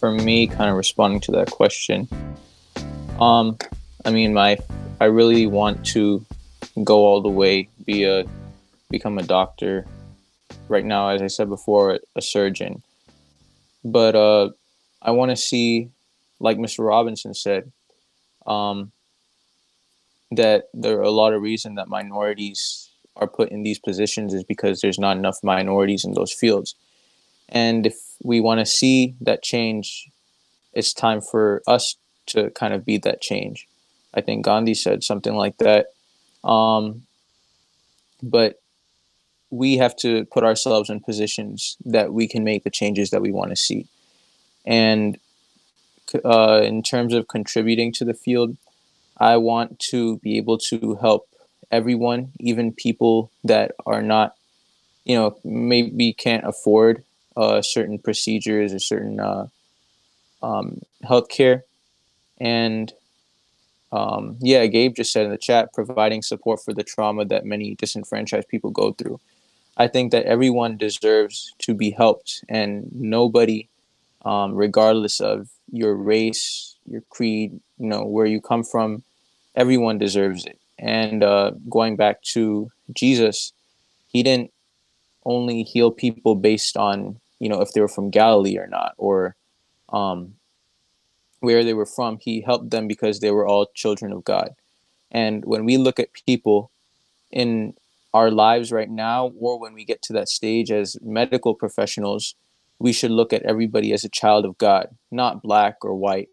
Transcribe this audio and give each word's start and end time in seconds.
for 0.00 0.10
me, 0.10 0.46
kind 0.46 0.70
of 0.70 0.76
responding 0.76 1.20
to 1.20 1.32
that 1.32 1.50
question, 1.50 2.08
um, 3.20 3.58
I 4.04 4.10
mean, 4.10 4.32
my 4.32 4.58
I 5.00 5.04
really 5.04 5.46
want 5.46 5.84
to 5.86 6.24
go 6.82 7.04
all 7.04 7.20
the 7.20 7.28
way, 7.28 7.68
be 7.84 8.04
a 8.04 8.24
become 8.90 9.18
a 9.18 9.22
doctor. 9.22 9.86
Right 10.68 10.84
now, 10.84 11.08
as 11.08 11.20
I 11.20 11.26
said 11.26 11.48
before, 11.48 12.00
a 12.16 12.22
surgeon. 12.22 12.82
But 13.84 14.14
uh, 14.14 14.50
I 15.02 15.10
want 15.12 15.30
to 15.30 15.36
see, 15.36 15.90
like 16.38 16.58
Mr. 16.58 16.86
Robinson 16.86 17.34
said, 17.34 17.72
um, 18.46 18.92
that 20.30 20.64
there 20.72 20.98
are 20.98 21.02
a 21.02 21.10
lot 21.10 21.34
of 21.34 21.42
reason 21.42 21.74
that 21.74 21.88
minorities 21.88 22.90
are 23.16 23.26
put 23.26 23.50
in 23.50 23.62
these 23.62 23.78
positions 23.78 24.32
is 24.32 24.44
because 24.44 24.80
there's 24.80 24.98
not 24.98 25.16
enough 25.16 25.38
minorities 25.42 26.04
in 26.04 26.12
those 26.12 26.32
fields. 26.32 26.74
And 27.50 27.86
if 27.86 27.96
we 28.22 28.40
want 28.40 28.60
to 28.60 28.66
see 28.66 29.14
that 29.20 29.42
change, 29.42 30.08
it's 30.72 30.92
time 30.92 31.20
for 31.20 31.62
us 31.66 31.96
to 32.26 32.50
kind 32.50 32.72
of 32.72 32.84
be 32.84 32.98
that 32.98 33.20
change. 33.20 33.66
I 34.14 34.20
think 34.20 34.44
Gandhi 34.44 34.74
said 34.74 35.02
something 35.02 35.34
like 35.34 35.58
that. 35.58 35.86
Um, 36.44 37.02
but 38.22 38.60
we 39.50 39.76
have 39.78 39.96
to 39.96 40.24
put 40.26 40.44
ourselves 40.44 40.90
in 40.90 41.00
positions 41.00 41.76
that 41.84 42.12
we 42.12 42.28
can 42.28 42.44
make 42.44 42.62
the 42.62 42.70
changes 42.70 43.10
that 43.10 43.22
we 43.22 43.32
want 43.32 43.50
to 43.50 43.56
see. 43.56 43.86
And 44.64 45.18
uh, 46.24 46.60
in 46.62 46.82
terms 46.82 47.14
of 47.14 47.28
contributing 47.28 47.92
to 47.94 48.04
the 48.04 48.14
field, 48.14 48.56
I 49.18 49.36
want 49.36 49.78
to 49.90 50.18
be 50.18 50.36
able 50.36 50.58
to 50.58 50.96
help 51.00 51.28
everyone, 51.70 52.32
even 52.38 52.72
people 52.72 53.30
that 53.44 53.72
are 53.86 54.02
not, 54.02 54.34
you 55.04 55.16
know, 55.16 55.36
maybe 55.44 56.12
can't 56.12 56.46
afford 56.46 57.04
uh, 57.36 57.62
certain 57.62 57.98
procedures 57.98 58.72
or 58.72 58.78
certain 58.78 59.20
uh, 59.20 59.46
um, 60.42 60.80
healthcare. 61.04 61.62
And 62.38 62.92
um, 63.92 64.36
yeah, 64.40 64.66
Gabe 64.66 64.94
just 64.94 65.12
said 65.12 65.24
in 65.24 65.30
the 65.30 65.38
chat, 65.38 65.72
providing 65.72 66.22
support 66.22 66.62
for 66.62 66.72
the 66.72 66.84
trauma 66.84 67.24
that 67.26 67.44
many 67.44 67.74
disenfranchised 67.74 68.48
people 68.48 68.70
go 68.70 68.92
through. 68.92 69.20
I 69.76 69.88
think 69.88 70.12
that 70.12 70.26
everyone 70.26 70.76
deserves 70.76 71.54
to 71.60 71.74
be 71.74 71.90
helped, 71.90 72.44
and 72.48 72.88
nobody, 72.92 73.68
um, 74.24 74.54
regardless 74.54 75.20
of 75.20 75.48
your 75.72 75.94
race, 75.94 76.76
your 76.86 77.02
creed, 77.08 77.58
you 77.78 77.86
know, 77.86 78.04
where 78.04 78.26
you 78.26 78.40
come 78.40 78.62
from, 78.62 79.02
everyone 79.54 79.98
deserves 79.98 80.44
it. 80.44 80.58
And 80.78 81.22
uh, 81.22 81.52
going 81.68 81.96
back 81.96 82.22
to 82.34 82.70
Jesus, 82.92 83.52
he 84.08 84.22
didn't 84.22 84.52
only 85.24 85.62
heal 85.62 85.90
people 85.90 86.34
based 86.34 86.76
on 86.76 87.20
you 87.38 87.48
know 87.48 87.60
if 87.60 87.72
they 87.72 87.80
were 87.80 87.88
from 87.88 88.10
Galilee 88.10 88.58
or 88.58 88.66
not, 88.66 88.94
or 88.98 89.36
um, 89.90 90.34
where 91.40 91.64
they 91.64 91.74
were 91.74 91.86
from. 91.86 92.18
He 92.20 92.40
helped 92.40 92.70
them 92.70 92.86
because 92.86 93.20
they 93.20 93.30
were 93.30 93.46
all 93.46 93.66
children 93.74 94.12
of 94.12 94.24
God. 94.24 94.50
And 95.10 95.44
when 95.44 95.64
we 95.64 95.76
look 95.76 95.98
at 95.98 96.12
people 96.12 96.70
in 97.30 97.74
our 98.14 98.30
lives 98.30 98.72
right 98.72 98.90
now, 98.90 99.32
or 99.38 99.58
when 99.58 99.72
we 99.72 99.84
get 99.84 100.02
to 100.02 100.12
that 100.14 100.28
stage 100.28 100.70
as 100.70 100.96
medical 101.00 101.54
professionals, 101.54 102.34
we 102.78 102.92
should 102.92 103.10
look 103.10 103.32
at 103.32 103.42
everybody 103.42 103.92
as 103.92 104.04
a 104.04 104.08
child 104.08 104.44
of 104.44 104.58
God, 104.58 104.88
not 105.10 105.42
black 105.42 105.84
or 105.84 105.94
white 105.94 106.28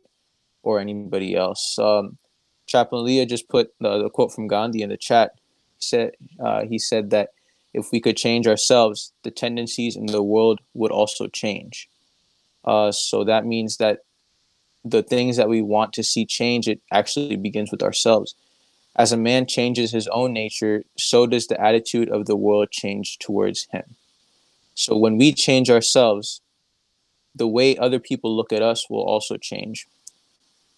or 0.63 0.79
anybody 0.79 1.35
else. 1.35 1.77
Um, 1.77 2.17
Chaplain 2.65 3.05
Leah 3.05 3.25
just 3.25 3.47
put 3.47 3.73
the, 3.79 4.03
the, 4.03 4.09
quote 4.09 4.33
from 4.33 4.47
Gandhi 4.47 4.81
in 4.81 4.89
the 4.89 4.97
chat. 4.97 5.31
He 5.75 5.81
said, 5.81 6.11
uh, 6.43 6.65
he 6.65 6.79
said 6.79 7.11
that 7.11 7.29
if 7.73 7.91
we 7.91 7.99
could 7.99 8.17
change 8.17 8.47
ourselves, 8.47 9.11
the 9.23 9.31
tendencies 9.31 9.95
in 9.95 10.07
the 10.07 10.23
world 10.23 10.59
would 10.73 10.91
also 10.91 11.27
change. 11.27 11.87
Uh, 12.65 12.91
so 12.91 13.23
that 13.23 13.45
means 13.45 13.77
that 13.77 13.99
the 14.83 15.03
things 15.03 15.37
that 15.37 15.49
we 15.49 15.61
want 15.61 15.93
to 15.93 16.03
see 16.03 16.25
change, 16.25 16.67
it 16.67 16.81
actually 16.91 17.35
begins 17.35 17.71
with 17.71 17.83
ourselves. 17.83 18.35
As 18.95 19.11
a 19.11 19.17
man 19.17 19.45
changes 19.45 19.91
his 19.91 20.07
own 20.07 20.33
nature, 20.33 20.83
so 20.97 21.27
does 21.27 21.47
the 21.47 21.61
attitude 21.61 22.09
of 22.09 22.25
the 22.25 22.35
world 22.35 22.71
change 22.71 23.19
towards 23.19 23.67
him. 23.71 23.95
So 24.73 24.97
when 24.97 25.17
we 25.17 25.33
change 25.33 25.69
ourselves, 25.69 26.41
the 27.35 27.47
way 27.47 27.77
other 27.77 27.99
people 27.99 28.35
look 28.35 28.51
at 28.51 28.61
us 28.61 28.89
will 28.89 29.03
also 29.03 29.37
change. 29.37 29.87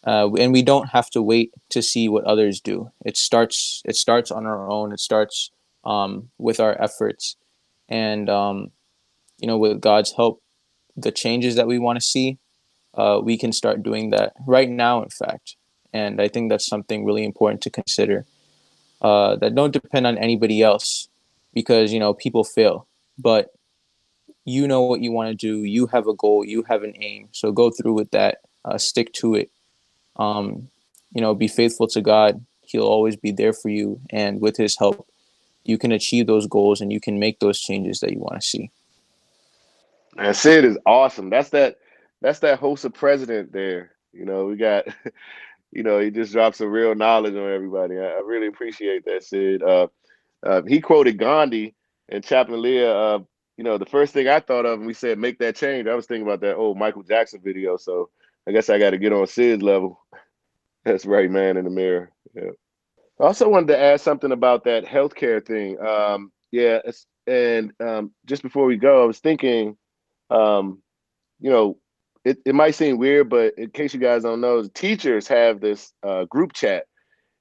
Uh, 0.06 0.30
and 0.36 0.53
we 0.53 0.62
don't 0.62 0.90
have 0.90 1.09
to 1.12 1.22
wait 1.22 1.53
to 1.69 1.81
see 1.81 2.08
what 2.08 2.24
others 2.24 2.62
do. 2.62 2.92
It 3.06 3.18
starts. 3.18 3.81
It 3.86 3.96
starts 3.96 4.31
on 4.31 4.46
our 4.46 4.69
own. 4.69 4.94
It 4.94 5.00
starts 5.00 5.52
um, 5.84 6.29
with 6.38 6.59
our 6.59 6.81
efforts, 6.81 7.35
and 7.88 8.29
um, 8.29 8.72
you 9.38 9.47
know, 9.47 9.57
with 9.57 9.81
God's 9.81 10.13
help, 10.13 10.41
the 10.95 11.12
changes 11.12 11.56
that 11.56 11.67
we 11.67 11.79
want 11.79 11.97
to 12.00 12.06
see, 12.06 12.38
uh, 12.95 13.19
we 13.23 13.38
can 13.38 13.51
start 13.51 13.84
doing 13.84 14.09
that 14.09 14.34
right 14.45 14.69
now. 14.69 15.01
In 15.01 15.09
fact, 15.09 15.56
and 15.94 16.22
I 16.22 16.28
think 16.28 16.50
that's 16.50 16.68
something 16.68 17.06
really 17.06 17.23
important 17.23 17.62
to 17.63 17.69
consider. 17.69 18.25
Uh, 19.01 19.38
that 19.38 19.56
don't 19.56 19.72
depend 19.72 20.06
on 20.06 20.18
anybody 20.18 20.62
else, 20.62 21.07
because 21.53 21.94
you 21.94 22.00
know 22.00 22.13
people 22.13 22.44
fail, 22.44 22.88
but 23.18 23.50
you 24.45 24.68
know 24.68 24.81
what 24.81 25.01
you 25.01 25.12
want 25.12 25.29
to 25.29 25.35
do. 25.35 25.63
You 25.63 25.88
have 25.88 26.07
a 26.07 26.13
goal. 26.13 26.44
You 26.44 26.63
have 26.63 26.84
an 26.84 26.94
aim. 27.01 27.29
So 27.31 27.51
go 27.51 27.69
through 27.72 27.94
with 27.94 28.12
that. 28.12 28.39
Uh, 28.66 28.78
stick 28.78 29.13
to 29.13 29.35
it. 29.35 29.51
Um, 30.18 30.69
you 31.13 31.22
know, 31.22 31.34
be 31.34 31.47
faithful 31.47 31.88
to 31.88 32.01
God. 32.01 32.45
He'll 32.62 32.84
always 32.84 33.16
be 33.16 33.31
there 33.31 33.53
for 33.53 33.69
you, 33.69 34.01
and 34.09 34.41
with 34.41 34.57
His 34.57 34.78
help, 34.78 35.07
you 35.69 35.78
can 35.78 35.91
achieve 35.91 36.28
those 36.28 36.47
goals 36.47 36.81
and 36.81 36.91
you 36.91 37.00
can 37.00 37.19
make 37.19 37.40
those 37.40 37.59
changes 37.59 38.00
that 38.00 38.12
you 38.12 38.19
want 38.19 38.41
to 38.41 38.47
see. 38.47 38.72
And 40.18 40.35
Sid 40.35 40.66
is 40.66 40.78
awesome. 40.85 41.30
That's 41.30 41.50
that. 41.50 41.78
That's 42.22 42.40
that 42.40 42.59
HOSA 42.59 42.94
president 42.94 43.53
there. 43.53 43.91
You 44.12 44.25
know, 44.25 44.46
we 44.46 44.57
got. 44.57 44.85
You 45.72 45.84
know, 45.84 46.00
he 46.00 46.09
just 46.09 46.31
dropped 46.31 46.56
some 46.56 46.69
real 46.72 46.96
knowledge 46.96 47.35
on 47.35 47.47
everybody. 47.47 48.00
I, 48.00 48.06
I 48.06 48.22
really 48.25 48.47
appreciate 48.47 49.06
that, 49.06 49.24
Sid. 49.24 49.62
Uh, 49.62 49.88
uh, 50.41 50.63
he 50.68 50.81
quoted 50.81 51.19
Gandhi 51.19 51.75
and 52.09 52.24
Chaplain 52.24 52.62
Leah. 52.62 52.91
Uh, 52.91 53.19
you 53.57 53.63
know, 53.63 53.78
the 53.78 53.86
first 53.86 54.13
thing 54.13 54.28
I 54.28 54.40
thought 54.40 54.66
of 54.66 54.80
when 54.80 54.88
we 54.88 54.94
said 54.94 55.19
make 55.19 55.38
that 55.40 55.56
change, 55.56 55.88
I 55.88 55.94
was 55.94 56.06
thinking 56.06 56.25
about 56.25 56.41
that 56.41 56.56
old 56.56 56.78
Michael 56.78 57.03
Jackson 57.03 57.41
video. 57.44 57.78
So 57.78 58.09
I 58.47 58.51
guess 58.51 58.69
I 58.69 58.80
got 58.80 58.91
to 58.91 58.97
get 58.97 59.13
on 59.13 59.28
Sid's 59.28 59.62
level. 59.62 60.01
That's 60.86 61.06
right, 61.06 61.30
man 61.30 61.57
in 61.57 61.66
the 61.66 61.69
mirror. 61.69 62.12
Yeah. 62.34 62.51
I 63.22 63.25
also 63.25 63.50
wanted 63.50 63.69
to 63.69 63.80
add 63.80 64.02
something 64.02 64.31
about 64.31 64.66
that 64.66 64.85
healthcare 64.85 65.46
thing. 65.46 65.80
Um, 65.81 66.31
yeah, 66.52 66.80
and 67.28 67.74
um, 67.81 68.12
just 68.25 68.44
before 68.44 68.66
we 68.66 68.78
go, 68.78 69.03
I 69.03 69.07
was 69.07 69.19
thinking, 69.19 69.78
um, 70.30 70.81
you 71.40 71.50
know, 71.52 71.78
it, 72.25 72.40
it 72.46 72.56
might 72.56 72.75
seem 72.75 72.97
weird, 72.97 73.30
but 73.30 73.56
in 73.57 73.72
case 73.72 73.94
you 73.94 74.00
guys 74.00 74.24
don't 74.24 74.41
know, 74.41 74.63
teachers 74.69 75.28
have 75.28 75.62
this 75.62 75.94
uh, 76.03 76.25
group 76.25 76.53
chat, 76.53 76.85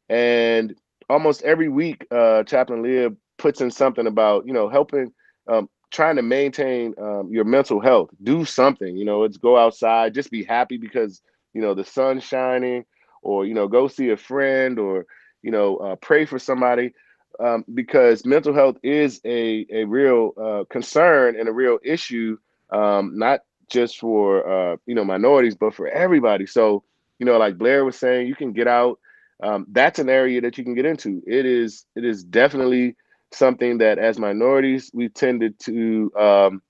and 0.08 0.74
almost 1.10 1.42
every 1.42 1.68
week, 1.68 2.06
uh, 2.10 2.44
Chaplain 2.44 2.82
Leah 2.82 3.10
puts 3.38 3.60
in 3.60 3.70
something 3.70 4.06
about 4.06 4.46
you 4.46 4.52
know 4.54 4.68
helping, 4.68 5.12
um, 5.48 5.68
trying 5.92 6.16
to 6.16 6.22
maintain 6.22 6.94
um, 7.00 7.28
your 7.32 7.44
mental 7.44 7.80
health. 7.80 8.10
Do 8.22 8.44
something, 8.44 8.96
you 8.96 9.04
know, 9.04 9.24
it's 9.24 9.38
go 9.38 9.56
outside, 9.58 10.14
just 10.14 10.30
be 10.30 10.44
happy 10.44 10.78
because 10.78 11.22
you 11.54 11.62
know 11.62 11.74
the 11.74 11.84
sun's 11.84 12.24
shining, 12.24 12.84
or 13.22 13.46
you 13.46 13.54
know, 13.54 13.68
go 13.68 13.88
see 13.88 14.10
a 14.10 14.16
friend, 14.16 14.78
or 14.78 15.06
you 15.42 15.50
know, 15.50 15.76
uh, 15.76 15.96
pray 15.96 16.24
for 16.24 16.38
somebody 16.38 16.92
um, 17.40 17.64
because 17.72 18.24
mental 18.24 18.54
health 18.54 18.76
is 18.82 19.20
a, 19.24 19.66
a 19.70 19.84
real 19.84 20.32
uh, 20.40 20.64
concern 20.70 21.38
and 21.38 21.48
a 21.48 21.52
real 21.52 21.78
issue, 21.84 22.36
um, 22.70 23.18
not 23.18 23.40
just 23.68 23.98
for, 23.98 24.48
uh, 24.48 24.76
you 24.86 24.94
know, 24.94 25.04
minorities, 25.04 25.54
but 25.54 25.74
for 25.74 25.88
everybody. 25.88 26.46
So, 26.46 26.82
you 27.18 27.26
know, 27.26 27.38
like 27.38 27.58
Blair 27.58 27.84
was 27.84 27.96
saying, 27.96 28.26
you 28.26 28.34
can 28.34 28.52
get 28.52 28.66
out. 28.66 28.98
Um, 29.42 29.66
that's 29.70 30.00
an 30.00 30.08
area 30.08 30.40
that 30.40 30.58
you 30.58 30.64
can 30.64 30.74
get 30.74 30.86
into. 30.86 31.22
It 31.26 31.46
is, 31.46 31.84
it 31.94 32.04
is 32.04 32.24
definitely 32.24 32.96
something 33.30 33.78
that 33.78 33.98
as 33.98 34.18
minorities, 34.18 34.90
we 34.92 35.08
tended 35.08 35.58
to, 35.60 36.12
um, 36.18 36.62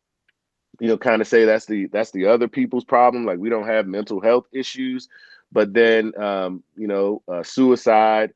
you 0.81 0.88
know, 0.88 0.98
kind 0.98 1.22
of 1.22 1.28
say 1.28 1.44
that's 1.44 1.66
the, 1.66 1.87
that's 1.87 2.10
the 2.10 2.26
other 2.26 2.46
people's 2.48 2.84
problem. 2.84 3.25
Like 3.25 3.38
we 3.38 3.48
don't 3.48 3.66
have 3.66 3.87
mental 3.87 4.20
health 4.20 4.46
issues, 4.52 5.08
but 5.50 5.72
then, 5.72 6.12
um, 6.20 6.62
you 6.76 6.88
know, 6.88 7.22
uh, 7.26 7.43
suicide, 7.43 8.34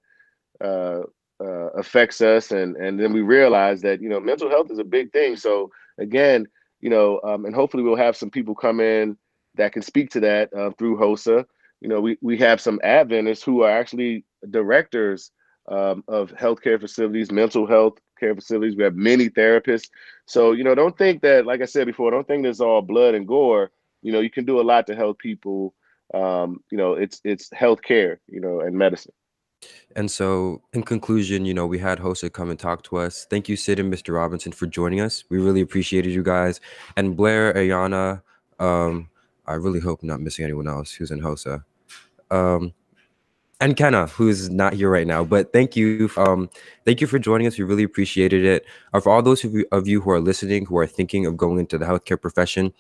uh, 0.63 1.01
uh, 1.41 1.71
affects 1.75 2.21
us, 2.21 2.53
and 2.53 2.77
and 2.77 3.01
then 3.01 3.13
we 3.13 3.21
realize 3.21 3.83
that 3.83 4.01
you 4.01 4.09
know 4.09 4.21
mental 4.21 4.49
health 4.49 4.71
is 4.71 4.79
a 4.79 4.85
big 4.85 5.13
thing. 5.13 5.37
So 5.37 5.71
again, 5.99 6.47
you 6.81 6.91
know, 6.91 7.21
um, 7.25 7.45
and 7.45 7.55
hopefully 7.55 7.83
we'll 7.83 7.97
have 7.97 8.17
some 8.17 8.31
people 8.31 8.55
come 8.55 8.81
in 8.81 9.17
that 9.55 9.73
can 9.73 9.83
speak 9.83 10.11
to 10.11 10.21
that 10.21 10.53
uh, 10.55 10.71
through 10.79 10.97
HOSA. 10.99 11.45
You 11.81 11.89
know, 11.89 12.01
we 12.01 12.17
we 12.21 12.39
have 12.39 12.61
some 12.61 12.81
Adventists 12.85 13.43
who 13.43 13.63
are 13.63 13.71
actually 13.71 14.25
directors 14.51 15.31
um, 15.69 16.05
of 16.09 16.31
healthcare 16.33 16.81
facilities, 16.81 17.33
mental 17.33 17.67
health 17.67 17.99
care 18.19 18.35
facilities. 18.35 18.77
We 18.77 18.85
have 18.85 18.95
many 18.95 19.29
therapists. 19.29 19.89
So 20.27 20.53
you 20.53 20.65
know, 20.65 20.75
don't 20.75 20.97
think 20.97 21.23
that, 21.23 21.47
like 21.47 21.61
I 21.61 21.67
said 21.67 21.87
before, 21.87 22.11
don't 22.11 22.27
think 22.27 22.45
this 22.45 22.61
all 22.61 22.83
blood 22.83 23.15
and 23.15 23.27
gore. 23.27 23.71
You 24.03 24.13
know, 24.13 24.21
you 24.21 24.31
can 24.31 24.45
do 24.45 24.61
a 24.61 24.63
lot 24.63 24.87
to 24.89 24.97
help 24.97 25.19
people. 25.19 25.75
Um, 26.15 26.61
you 26.71 26.79
know, 26.79 26.95
it's 26.95 27.21
it's 27.25 27.49
healthcare, 27.51 28.19
you 28.29 28.41
know, 28.41 28.61
and 28.61 28.77
medicine. 28.77 29.15
And 29.95 30.11
so, 30.11 30.63
in 30.73 30.83
conclusion, 30.83 31.45
you 31.45 31.55
know, 31.55 31.67
we 31.67 31.79
had 31.79 31.99
HOSA 31.99 32.31
come 32.31 32.51
and 32.51 32.59
talk 32.59 32.83
to 32.85 32.97
us. 32.97 33.27
Thank 33.29 33.49
you, 33.49 33.57
Sid 33.57 33.79
and 33.79 33.93
Mr. 33.93 34.15
Robinson, 34.15 34.53
for 34.53 34.67
joining 34.67 35.01
us. 35.01 35.25
We 35.29 35.39
really 35.39 35.61
appreciated 35.61 36.13
you 36.13 36.23
guys. 36.23 36.61
And 36.97 37.17
Blair, 37.17 37.53
Ayana, 37.55 38.23
um, 38.59 39.11
I 39.47 39.55
really 39.55 39.81
hope 39.81 40.03
I'm 40.03 40.09
not 40.09 40.21
missing 40.21 40.45
anyone 40.45 40.69
else 40.69 40.93
who's 40.93 41.11
in 41.11 41.21
HOSA. 41.21 41.65
Um, 42.31 42.73
and 43.61 43.77
Kenna, 43.77 44.07
who's 44.07 44.51
not 44.51 44.73
here 44.73 44.91
right 44.91 45.07
now. 45.07 45.23
But 45.23 45.53
thank 45.53 45.77
you, 45.77 46.11
um, 46.17 46.51
thank 46.85 47.01
you 47.01 47.07
for 47.07 47.19
joining 47.19 47.47
us. 47.47 47.57
We 47.57 47.65
really 47.65 47.85
appreciated 47.85 48.45
it. 48.45 48.67
Uh, 48.93 49.01
for 49.01 49.13
all 49.13 49.23
those 49.23 49.45
of 49.45 49.55
you, 49.55 49.67
of 49.71 49.87
you 49.87 50.01
who 50.01 50.11
are 50.11 50.21
listening, 50.21 50.67
who 50.67 50.79
are 50.79 50.87
thinking 50.87 51.27
of 51.27 51.37
going 51.37 51.61
into 51.61 51.79
the 51.79 51.85
healthcare 51.85 52.21
profession, 52.21 52.73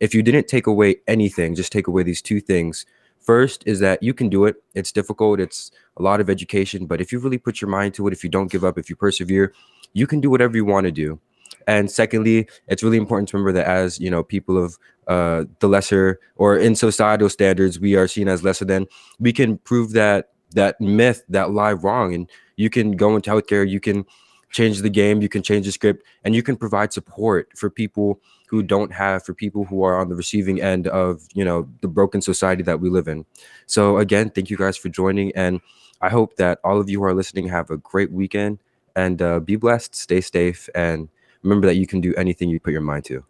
if 0.00 0.14
you 0.14 0.22
didn't 0.22 0.48
take 0.48 0.66
away 0.66 0.96
anything, 1.06 1.54
just 1.54 1.72
take 1.72 1.88
away 1.88 2.02
these 2.02 2.22
two 2.22 2.40
things. 2.40 2.86
First 3.30 3.62
is 3.64 3.78
that 3.78 4.02
you 4.02 4.12
can 4.12 4.28
do 4.28 4.44
it. 4.44 4.56
It's 4.74 4.90
difficult. 4.90 5.38
It's 5.38 5.70
a 5.96 6.02
lot 6.02 6.20
of 6.20 6.28
education, 6.28 6.86
but 6.86 7.00
if 7.00 7.12
you 7.12 7.20
really 7.20 7.38
put 7.38 7.60
your 7.60 7.70
mind 7.70 7.94
to 7.94 8.08
it, 8.08 8.12
if 8.12 8.24
you 8.24 8.28
don't 8.28 8.50
give 8.50 8.64
up, 8.64 8.76
if 8.76 8.90
you 8.90 8.96
persevere, 8.96 9.52
you 9.92 10.08
can 10.08 10.20
do 10.20 10.30
whatever 10.30 10.56
you 10.56 10.64
want 10.64 10.86
to 10.86 10.90
do. 10.90 11.20
And 11.68 11.88
secondly, 11.88 12.48
it's 12.66 12.82
really 12.82 12.96
important 12.96 13.28
to 13.28 13.36
remember 13.36 13.52
that 13.52 13.68
as 13.68 14.00
you 14.00 14.10
know, 14.10 14.24
people 14.24 14.58
of 14.58 14.76
uh, 15.06 15.44
the 15.60 15.68
lesser 15.68 16.18
or 16.34 16.56
in 16.56 16.74
societal 16.74 17.28
standards, 17.28 17.78
we 17.78 17.94
are 17.94 18.08
seen 18.08 18.26
as 18.26 18.42
lesser 18.42 18.64
than. 18.64 18.88
We 19.20 19.32
can 19.32 19.58
prove 19.58 19.92
that 19.92 20.30
that 20.56 20.80
myth, 20.80 21.22
that 21.28 21.52
lie 21.52 21.74
wrong, 21.74 22.12
and 22.12 22.28
you 22.56 22.68
can 22.68 22.96
go 22.96 23.14
into 23.14 23.30
healthcare. 23.30 23.62
You 23.70 23.78
can 23.78 24.06
change 24.50 24.80
the 24.80 24.90
game. 24.90 25.22
You 25.22 25.28
can 25.28 25.42
change 25.42 25.66
the 25.66 25.72
script, 25.72 26.04
and 26.24 26.34
you 26.34 26.42
can 26.42 26.56
provide 26.56 26.92
support 26.92 27.48
for 27.56 27.70
people 27.70 28.20
who 28.48 28.62
don't 28.62 28.92
have, 28.92 29.24
for 29.24 29.32
people 29.32 29.64
who 29.64 29.84
are 29.84 29.98
on 29.98 30.08
the 30.08 30.14
receiving 30.14 30.60
end 30.60 30.88
of 30.88 31.22
you 31.34 31.44
know 31.44 31.68
the 31.80 31.88
broken 31.88 32.20
society 32.20 32.62
that 32.64 32.80
we 32.80 32.90
live 32.90 33.08
in. 33.08 33.24
So 33.66 33.98
again, 33.98 34.30
thank 34.30 34.50
you 34.50 34.56
guys 34.56 34.76
for 34.76 34.88
joining, 34.88 35.32
and 35.36 35.60
I 36.00 36.08
hope 36.08 36.36
that 36.36 36.58
all 36.64 36.80
of 36.80 36.88
you 36.88 36.98
who 36.98 37.04
are 37.04 37.14
listening 37.14 37.48
have 37.48 37.70
a 37.70 37.76
great 37.76 38.10
weekend 38.10 38.58
and 38.96 39.22
uh, 39.22 39.40
be 39.40 39.56
blessed, 39.56 39.94
stay 39.94 40.20
safe, 40.20 40.68
and 40.74 41.08
remember 41.42 41.66
that 41.66 41.76
you 41.76 41.86
can 41.86 42.00
do 42.00 42.14
anything 42.16 42.48
you 42.48 42.60
put 42.60 42.72
your 42.72 42.80
mind 42.80 43.04
to. 43.06 43.24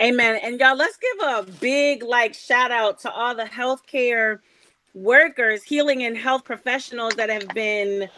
Amen. 0.00 0.40
And 0.42 0.58
y'all, 0.58 0.76
let's 0.76 0.96
give 0.96 1.28
a 1.28 1.46
big 1.60 2.02
like 2.02 2.34
shout 2.34 2.70
out 2.70 3.00
to 3.00 3.10
all 3.10 3.34
the 3.34 3.44
healthcare 3.44 4.40
workers, 5.02 5.62
healing 5.62 6.04
and 6.04 6.16
health 6.16 6.44
professionals 6.44 7.14
that 7.14 7.30
have 7.30 7.48
been 7.48 8.08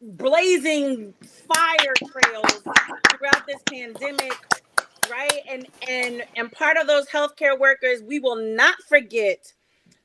blazing 0.00 1.12
fire 1.22 1.94
trails 2.06 2.62
throughout 3.10 3.46
this 3.46 3.60
pandemic 3.68 4.32
right 5.10 5.40
and 5.48 5.66
and 5.88 6.22
and 6.36 6.52
part 6.52 6.76
of 6.76 6.86
those 6.86 7.08
healthcare 7.08 7.58
workers 7.58 8.02
we 8.02 8.18
will 8.18 8.36
not 8.36 8.76
forget 8.86 9.50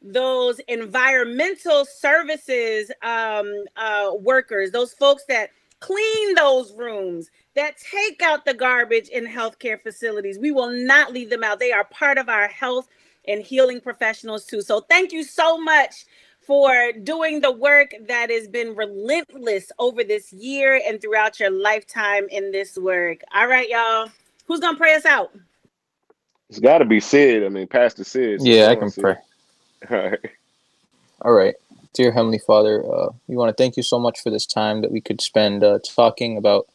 those 0.02 0.60
environmental 0.70 1.84
services 1.84 2.90
um, 3.02 3.52
uh, 3.76 4.12
workers 4.22 4.72
those 4.72 4.94
folks 4.94 5.26
that 5.28 5.50
clean 5.84 6.36
those 6.36 6.72
rooms 6.74 7.30
that 7.56 7.76
take 7.78 8.22
out 8.22 8.46
the 8.46 8.54
garbage 8.54 9.10
in 9.10 9.26
healthcare 9.26 9.82
facilities. 9.82 10.40
We 10.40 10.52
will 10.52 10.72
not 10.72 11.12
leave 11.12 11.30
them 11.30 11.44
out. 11.44 11.60
They 11.60 11.74
are 11.74 11.84
part 11.84 12.18
of 12.18 12.30
our 12.30 12.48
health 12.48 12.88
and 13.28 13.42
healing 13.42 13.82
professionals 13.82 14.46
too. 14.46 14.62
So 14.62 14.82
thank 14.82 15.12
you 15.12 15.24
so 15.24 15.58
much 15.58 16.06
for 16.46 16.92
doing 17.04 17.40
the 17.40 17.52
work 17.52 17.94
that 18.08 18.30
has 18.30 18.48
been 18.48 18.76
relentless 18.76 19.72
over 19.80 20.04
this 20.04 20.34
year 20.34 20.82
and 20.86 21.02
throughout 21.02 21.40
your 21.40 21.50
lifetime 21.50 22.28
in 22.30 22.52
this 22.52 22.78
work. 22.78 23.22
All 23.34 23.48
right, 23.48 23.70
y'all. 23.70 24.10
Who's 24.46 24.60
gonna 24.60 24.78
pray 24.78 24.96
us 24.96 25.06
out? 25.06 25.32
It's 26.50 26.60
got 26.60 26.80
to 26.80 26.86
be 26.86 27.00
Sid. 27.00 27.44
I 27.44 27.50
mean, 27.50 27.68
Pastor 27.68 28.04
Sid. 28.04 28.42
Yeah, 28.42 28.68
I 28.68 28.76
can 28.76 28.90
Sid. 28.90 29.04
pray. 29.04 29.16
All 29.90 29.98
right. 29.98 30.20
All 31.22 31.32
right. 31.32 31.56
Dear 31.94 32.12
Heavenly 32.12 32.40
Father, 32.40 32.84
uh, 32.86 33.10
we 33.28 33.36
want 33.36 33.56
to 33.56 33.62
thank 33.62 33.78
you 33.78 33.84
so 33.84 34.00
much 34.00 34.22
for 34.22 34.30
this 34.30 34.46
time 34.46 34.82
that 34.82 34.92
we 34.92 35.00
could 35.00 35.22
spend 35.22 35.64
uh, 35.64 35.80
talking 35.88 36.38
about 36.38 36.68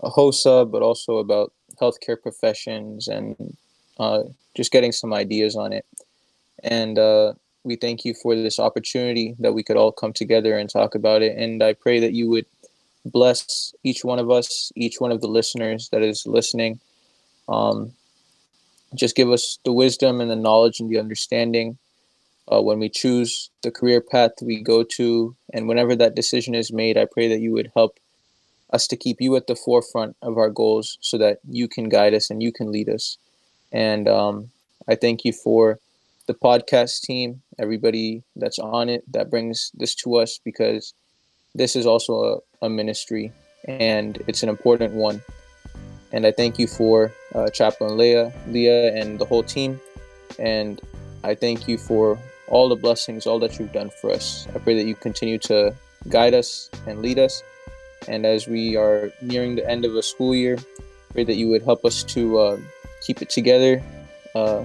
a 0.00 0.10
HOSA, 0.10 0.70
but 0.70 0.82
also 0.82 1.18
about 1.18 1.52
healthcare 1.80 2.20
professions 2.20 3.08
and 3.08 3.56
uh, 3.98 4.22
just 4.54 4.72
getting 4.72 4.92
some 4.92 5.12
ideas 5.12 5.56
on 5.56 5.72
it. 5.72 5.84
And 6.62 6.98
uh, 6.98 7.34
we 7.64 7.76
thank 7.76 8.04
you 8.04 8.14
for 8.14 8.34
this 8.34 8.58
opportunity 8.58 9.34
that 9.38 9.52
we 9.52 9.62
could 9.62 9.76
all 9.76 9.92
come 9.92 10.12
together 10.12 10.56
and 10.56 10.68
talk 10.68 10.94
about 10.94 11.22
it. 11.22 11.36
And 11.36 11.62
I 11.62 11.72
pray 11.72 12.00
that 12.00 12.12
you 12.12 12.28
would 12.30 12.46
bless 13.04 13.74
each 13.84 14.04
one 14.04 14.18
of 14.18 14.30
us, 14.30 14.72
each 14.76 15.00
one 15.00 15.12
of 15.12 15.20
the 15.20 15.28
listeners 15.28 15.88
that 15.90 16.02
is 16.02 16.26
listening. 16.26 16.80
Um, 17.48 17.92
just 18.94 19.16
give 19.16 19.30
us 19.30 19.58
the 19.64 19.72
wisdom 19.72 20.20
and 20.20 20.30
the 20.30 20.36
knowledge 20.36 20.80
and 20.80 20.90
the 20.90 20.98
understanding 20.98 21.78
uh, 22.50 22.60
when 22.60 22.78
we 22.78 22.88
choose 22.88 23.50
the 23.62 23.70
career 23.70 24.00
path 24.00 24.32
we 24.42 24.62
go 24.62 24.82
to. 24.82 25.36
And 25.52 25.68
whenever 25.68 25.94
that 25.96 26.14
decision 26.14 26.54
is 26.54 26.72
made, 26.72 26.96
I 26.96 27.06
pray 27.06 27.28
that 27.28 27.40
you 27.40 27.52
would 27.52 27.70
help 27.74 27.98
us 28.72 28.86
to 28.88 28.96
keep 28.96 29.20
you 29.20 29.36
at 29.36 29.46
the 29.46 29.56
forefront 29.56 30.16
of 30.22 30.38
our 30.38 30.50
goals 30.50 30.98
so 31.00 31.18
that 31.18 31.38
you 31.48 31.68
can 31.68 31.88
guide 31.88 32.14
us 32.14 32.30
and 32.30 32.42
you 32.42 32.52
can 32.52 32.70
lead 32.70 32.88
us. 32.88 33.18
And 33.72 34.08
um, 34.08 34.50
I 34.88 34.94
thank 34.94 35.24
you 35.24 35.32
for 35.32 35.78
the 36.26 36.34
podcast 36.34 37.02
team, 37.02 37.42
everybody 37.58 38.22
that's 38.36 38.58
on 38.58 38.88
it 38.88 39.02
that 39.12 39.30
brings 39.30 39.70
this 39.74 39.94
to 39.96 40.16
us 40.16 40.38
because 40.44 40.94
this 41.54 41.74
is 41.74 41.86
also 41.86 42.42
a, 42.62 42.66
a 42.66 42.70
ministry 42.70 43.32
and 43.66 44.22
it's 44.26 44.42
an 44.42 44.48
important 44.48 44.94
one. 44.94 45.22
And 46.12 46.26
I 46.26 46.32
thank 46.32 46.58
you 46.58 46.66
for 46.66 47.12
uh, 47.34 47.50
Chaplain 47.50 47.96
Leah, 47.96 48.32
Leah, 48.48 48.94
and 48.94 49.18
the 49.18 49.24
whole 49.24 49.42
team. 49.42 49.80
And 50.38 50.80
I 51.22 51.34
thank 51.34 51.68
you 51.68 51.78
for 51.78 52.18
all 52.48 52.68
the 52.68 52.76
blessings, 52.76 53.26
all 53.26 53.38
that 53.40 53.58
you've 53.58 53.72
done 53.72 53.90
for 54.00 54.10
us. 54.10 54.46
I 54.54 54.58
pray 54.58 54.74
that 54.76 54.88
you 54.88 54.94
continue 54.94 55.38
to 55.38 55.74
guide 56.08 56.34
us 56.34 56.70
and 56.86 57.00
lead 57.00 57.18
us. 57.18 57.42
And 58.08 58.26
as 58.26 58.48
we 58.48 58.76
are 58.76 59.12
nearing 59.22 59.56
the 59.56 59.68
end 59.70 59.84
of 59.84 59.94
a 59.94 60.02
school 60.02 60.34
year, 60.34 60.58
pray 61.12 61.24
that 61.24 61.36
you 61.36 61.48
would 61.48 61.62
help 61.62 61.84
us 61.84 62.02
to 62.04 62.38
uh, 62.38 62.56
keep 63.00 63.22
it 63.22 63.30
together. 63.30 63.82
Uh, 64.34 64.64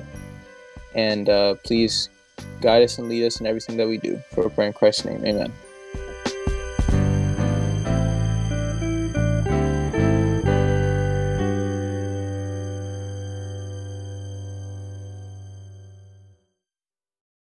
and 0.94 1.30
uh, 1.30 1.56
please 1.64 2.10
guide 2.62 2.84
us 2.84 2.98
and 2.98 3.10
lead 3.10 3.26
us 3.26 3.40
in 3.40 3.48
everything 3.48 3.78
that 3.78 3.88
we 3.88 3.98
do. 3.98 4.22
For 4.32 4.46
a 4.46 4.50
prayer 4.50 4.68
in 4.68 4.74
Christ's 4.74 5.06
name, 5.06 5.26
amen. 5.26 5.52